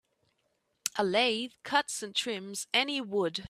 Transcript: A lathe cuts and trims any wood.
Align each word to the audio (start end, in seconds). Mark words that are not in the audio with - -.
A 0.97 1.03
lathe 1.03 1.51
cuts 1.63 2.01
and 2.01 2.15
trims 2.15 2.65
any 2.73 3.01
wood. 3.01 3.39